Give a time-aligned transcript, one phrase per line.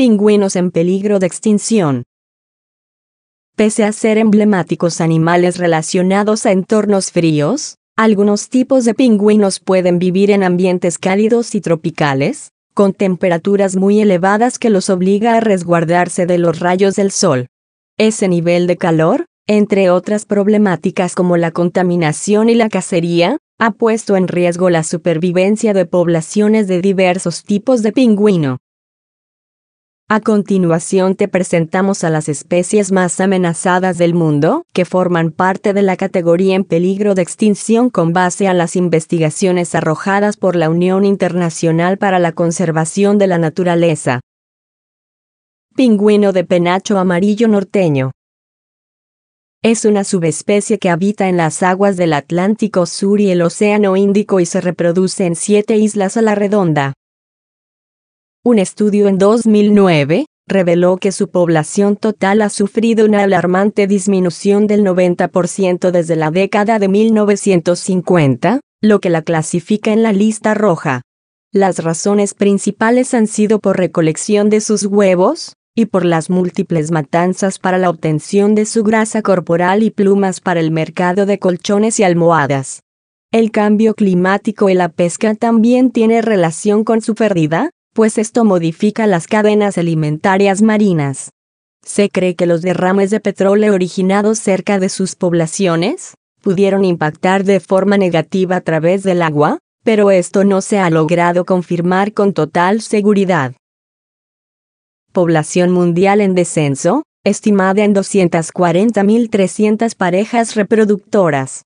[0.00, 2.04] Pingüinos en peligro de extinción.
[3.54, 10.30] Pese a ser emblemáticos animales relacionados a entornos fríos, algunos tipos de pingüinos pueden vivir
[10.30, 16.38] en ambientes cálidos y tropicales, con temperaturas muy elevadas que los obliga a resguardarse de
[16.38, 17.48] los rayos del sol.
[17.98, 24.16] Ese nivel de calor, entre otras problemáticas como la contaminación y la cacería, ha puesto
[24.16, 28.60] en riesgo la supervivencia de poblaciones de diversos tipos de pingüino.
[30.12, 35.82] A continuación te presentamos a las especies más amenazadas del mundo, que forman parte de
[35.82, 41.04] la categoría en peligro de extinción con base a las investigaciones arrojadas por la Unión
[41.04, 44.18] Internacional para la Conservación de la Naturaleza.
[45.76, 48.10] Pingüino de penacho amarillo norteño.
[49.62, 54.40] Es una subespecie que habita en las aguas del Atlántico Sur y el Océano Índico
[54.40, 56.94] y se reproduce en siete islas a la redonda.
[58.42, 64.82] Un estudio en 2009 reveló que su población total ha sufrido una alarmante disminución del
[64.82, 71.02] 90% desde la década de 1950, lo que la clasifica en la lista roja.
[71.52, 77.58] Las razones principales han sido por recolección de sus huevos, y por las múltiples matanzas
[77.58, 82.04] para la obtención de su grasa corporal y plumas para el mercado de colchones y
[82.04, 82.80] almohadas.
[83.32, 89.06] El cambio climático y la pesca también tiene relación con su pérdida, pues esto modifica
[89.06, 91.30] las cadenas alimentarias marinas.
[91.82, 97.60] Se cree que los derrames de petróleo originados cerca de sus poblaciones pudieron impactar de
[97.60, 102.82] forma negativa a través del agua, pero esto no se ha logrado confirmar con total
[102.82, 103.54] seguridad.
[105.12, 111.64] Población mundial en descenso, estimada en 240.300 parejas reproductoras.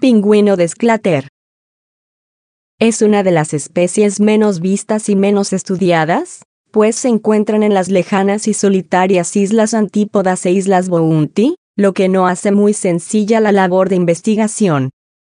[0.00, 1.28] Pingüino de Esclater
[2.88, 7.88] es una de las especies menos vistas y menos estudiadas, pues se encuentran en las
[7.88, 13.52] lejanas y solitarias islas Antípodas e islas Bounty, lo que no hace muy sencilla la
[13.52, 14.90] labor de investigación.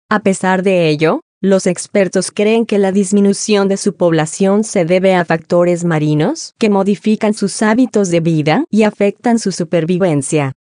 [0.09, 5.13] A pesar de ello, los expertos creen que la disminución de su población se debe
[5.13, 10.53] a factores marinos que modifican sus hábitos de vida y afectan su supervivencia.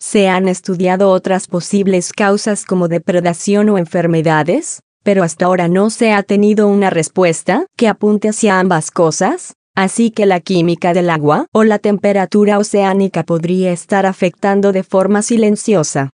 [0.00, 6.12] Se han estudiado otras posibles causas como depredación o enfermedades, pero hasta ahora no se
[6.12, 11.46] ha tenido una respuesta que apunte hacia ambas cosas, así que la química del agua
[11.52, 16.10] o la temperatura oceánica podría estar afectando de forma silenciosa.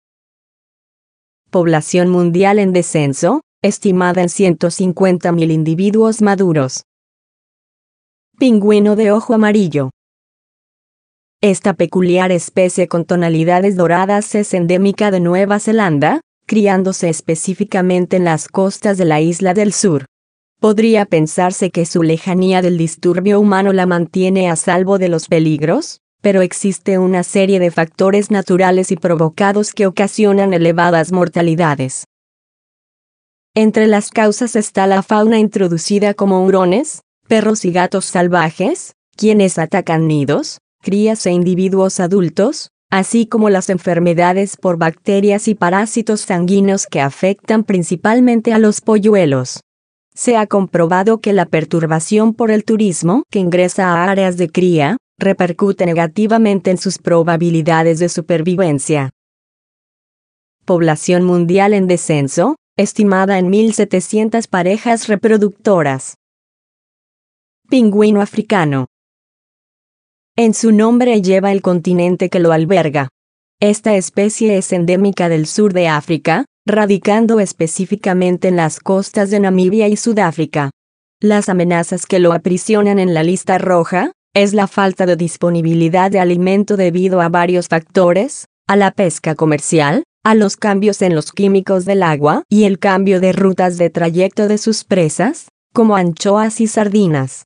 [1.49, 6.83] Población mundial en descenso, estimada en 150.000 individuos maduros.
[8.39, 9.91] Pingüino de ojo amarillo.
[11.39, 18.47] Esta peculiar especie con tonalidades doradas es endémica de Nueva Zelanda, criándose específicamente en las
[18.47, 20.05] costas de la isla del sur.
[20.59, 26.01] Podría pensarse que su lejanía del disturbio humano la mantiene a salvo de los peligros,
[26.21, 32.05] pero existe una serie de factores naturales y provocados que ocasionan elevadas mortalidades.
[33.53, 40.07] Entre las causas está la fauna introducida como hurones, perros y gatos salvajes, quienes atacan
[40.07, 46.99] nidos, crías e individuos adultos, así como las enfermedades por bacterias y parásitos sanguíneos que
[46.99, 49.61] afectan principalmente a los polluelos.
[50.13, 54.97] Se ha comprobado que la perturbación por el turismo que ingresa a áreas de cría
[55.17, 59.11] repercute negativamente en sus probabilidades de supervivencia.
[60.65, 66.15] Población mundial en descenso, estimada en 1.700 parejas reproductoras.
[67.69, 68.87] Pingüino africano.
[70.37, 73.09] En su nombre lleva el continente que lo alberga.
[73.59, 79.89] Esta especie es endémica del sur de África, radicando específicamente en las costas de Namibia
[79.89, 80.69] y Sudáfrica.
[81.19, 86.21] Las amenazas que lo aprisionan en la lista roja es la falta de disponibilidad de
[86.21, 91.83] alimento debido a varios factores, a la pesca comercial, a los cambios en los químicos
[91.83, 96.67] del agua y el cambio de rutas de trayecto de sus presas, como anchoas y
[96.67, 97.43] sardinas.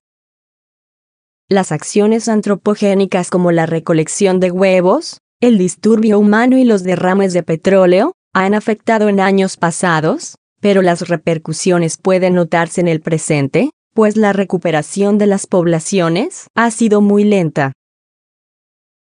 [1.47, 7.43] Las acciones antropogénicas como la recolección de huevos, el disturbio humano y los derrames de
[7.43, 14.17] petróleo, han afectado en años pasados, pero las repercusiones pueden notarse en el presente, pues
[14.17, 17.73] la recuperación de las poblaciones ha sido muy lenta.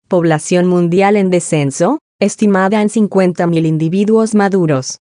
[0.07, 4.98] Población mundial en descenso, estimada en 50.000 individuos maduros.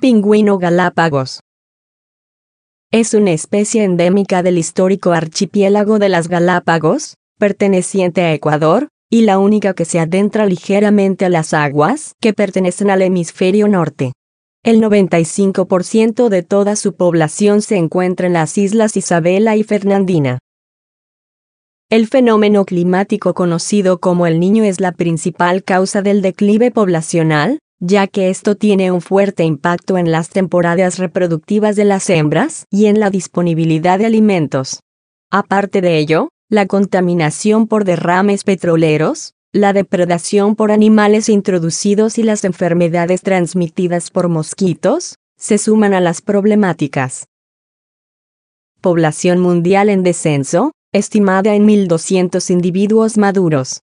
[0.00, 1.40] Pingüino Galápagos.
[2.94, 9.38] Es una especie endémica del histórico archipiélago de las Galápagos, perteneciente a Ecuador, y la
[9.38, 14.12] única que se adentra ligeramente a las aguas que pertenecen al hemisferio norte.
[14.62, 20.38] El 95% de toda su población se encuentra en las islas Isabela y Fernandina.
[21.88, 28.06] El fenómeno climático conocido como el niño es la principal causa del declive poblacional, ya
[28.06, 33.00] que esto tiene un fuerte impacto en las temporadas reproductivas de las hembras y en
[33.00, 34.84] la disponibilidad de alimentos.
[35.32, 42.44] Aparte de ello, la contaminación por derrames petroleros, la depredación por animales introducidos y las
[42.44, 47.26] enfermedades transmitidas por mosquitos, se suman a las problemáticas.
[48.80, 53.80] Población mundial en descenso, estimada en 1.200 individuos maduros.